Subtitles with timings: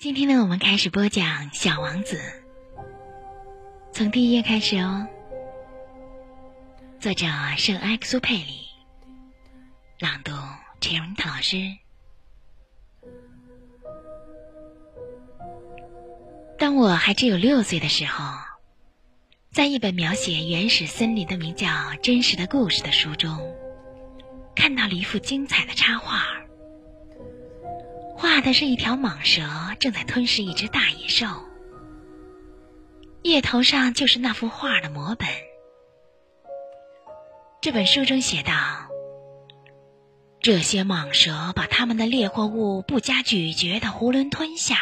[0.00, 2.16] 今天呢，我们开始播讲《小王子》，
[3.92, 5.06] 从第一页开始哦。
[6.98, 7.26] 作者
[7.58, 8.64] 圣埃克苏佩里，
[9.98, 10.32] 朗读
[10.80, 11.76] c h e r i n 老师。
[16.58, 18.24] 当我还只有六岁的时候，
[19.52, 21.66] 在一本描写原始森林的名叫
[22.00, 23.38] 《真实的故事》的书中，
[24.56, 26.39] 看到了一幅精彩的插画。
[28.20, 29.42] 画的是一条蟒蛇
[29.78, 31.26] 正在吞噬一只大野兽，
[33.22, 35.26] 叶头上就是那幅画的摹本。
[37.62, 38.52] 这本书中写道
[40.42, 44.76] ：“这些蟒蛇把它们的猎获物不加咀嚼的囫囵吞下，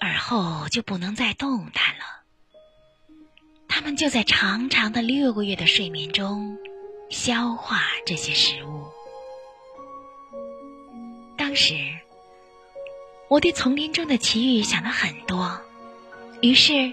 [0.00, 2.04] 而后就不能再动弹了。
[3.68, 6.58] 它们就在长长的六个月的睡眠中
[7.10, 8.88] 消化这些食物。
[11.36, 11.76] 当时。”
[13.28, 15.60] 我对丛林中的奇遇想了很多，
[16.40, 16.92] 于是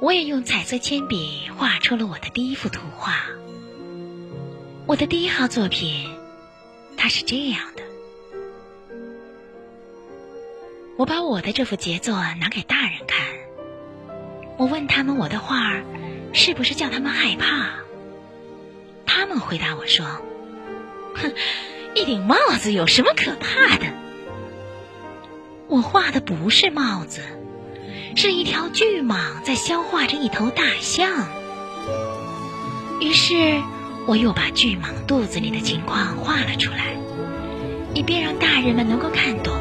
[0.00, 3.26] 我也用彩色铅笔画出了我的第一幅图画。
[4.86, 6.08] 我的第一号作品，
[6.96, 7.82] 它是这样的。
[10.96, 13.26] 我把我的这幅杰作拿给大人看，
[14.58, 15.82] 我问他们我的画
[16.32, 17.80] 是不是叫他们害怕。
[19.04, 20.06] 他们回答我说
[21.16, 21.34] ：“哼，
[21.96, 23.86] 一顶帽子有什么可怕的？”
[25.68, 27.22] 我画的不是帽子，
[28.14, 31.26] 是一条巨蟒在消化着一头大象。
[33.00, 33.60] 于是，
[34.06, 36.96] 我又把巨蟒肚子里的情况画了出来，
[37.94, 39.52] 以便让大人们能够看懂。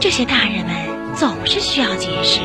[0.00, 2.40] 这些大人们总是需要解释。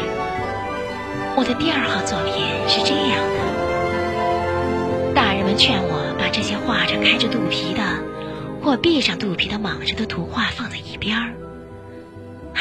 [1.37, 2.33] 我的第二号作品
[2.67, 3.17] 是这样
[5.07, 7.81] 的：大人们劝我把这些画着开着肚皮的
[8.61, 11.31] 或闭上肚皮的蟒蛇的图画放在一边儿。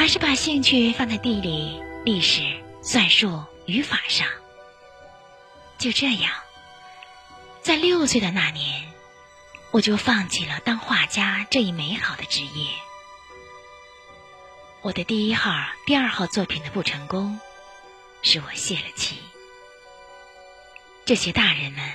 [0.09, 2.41] 是把兴趣放在地理、历史、
[2.81, 4.27] 算术、语法上。
[5.77, 6.33] 就这样，
[7.61, 8.91] 在六岁的那年，
[9.69, 12.71] 我就放弃了当画家这一美好的职业。
[14.81, 15.51] 我的第一号、
[15.85, 17.39] 第二号作品的不成功，
[18.23, 19.15] 使我泄了气。
[21.05, 21.87] 这些大人们，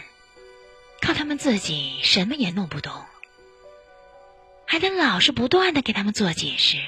[1.01, 2.93] 靠他们自己什么也弄不懂，
[4.69, 6.79] 还得老是不断的给他们做解释。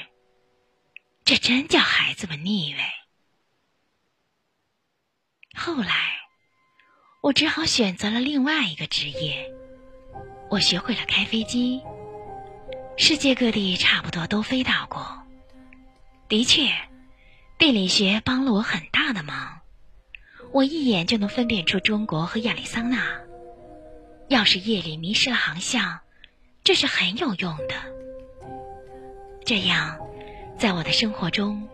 [1.26, 2.80] 这真叫孩子们腻味。
[5.56, 5.90] 后来，
[7.20, 9.52] 我只好选择了另外一个职业。
[10.52, 11.82] 我学会了开飞机，
[12.96, 15.20] 世界各地差不多都飞到过。
[16.28, 16.70] 的确，
[17.58, 19.62] 地理学帮了我很大的忙。
[20.52, 23.04] 我一眼就能分辨出中国和亚利桑那。
[24.28, 26.02] 要是夜里迷失了航向，
[26.62, 27.74] 这是很有用的。
[29.44, 30.05] 这样。
[30.58, 31.68] 在我的生活中，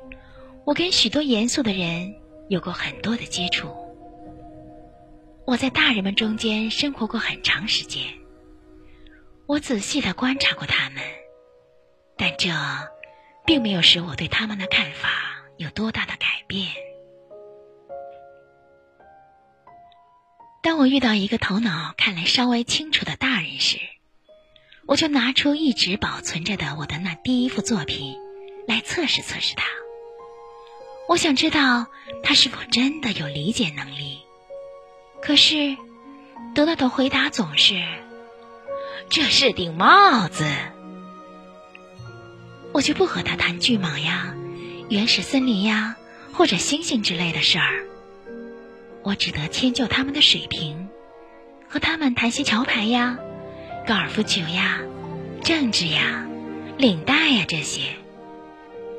[0.65, 2.17] 我跟许多严肃的人
[2.49, 3.73] 有过很多的接触。
[5.47, 8.05] 我在大人们中间生活过很长时间，
[9.47, 11.01] 我仔细的观察过他们，
[12.17, 12.51] 但这
[13.47, 15.09] 并没有使我对他们的看法
[15.59, 16.67] 有多大的改变。
[20.61, 23.79] 当我遇到一个头脑看来稍微清楚的大人时，
[24.87, 28.17] 我就拿出一直保存着的我的那第一幅作品。
[28.73, 29.65] 来测试测试他，
[31.07, 31.89] 我想知道
[32.23, 34.21] 他是否真的有理解能力。
[35.21, 35.77] 可是
[36.55, 37.85] 得到的回答总是
[39.11, 40.47] ：“这是顶帽子。”
[42.73, 44.35] 我就不和他谈巨蟒呀、
[44.89, 45.97] 原始森林呀
[46.33, 47.85] 或者星星之类的事儿。
[49.03, 50.89] 我只得迁就他们的水平，
[51.69, 53.19] 和他们谈些桥牌呀、
[53.87, 54.81] 高尔夫球呀、
[55.45, 56.27] 政治呀、
[56.79, 57.83] 领带呀这些。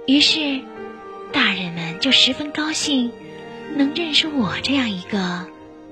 [0.06, 0.60] 于是，
[1.32, 3.12] 大人们就十分高兴，
[3.76, 5.48] 能认识我这样一个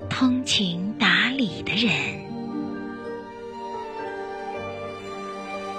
[0.10, 1.92] 通情达理的人。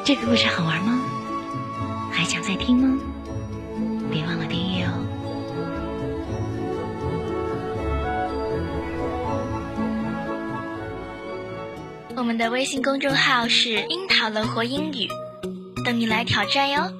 [0.02, 0.98] 这个故事好玩吗？
[2.10, 2.98] 还想再听吗？
[4.10, 5.06] 别忘了订阅哦。
[12.16, 15.08] 我们的微信公众号是“樱桃乐活英语”，
[15.84, 16.90] 等你来挑战哟。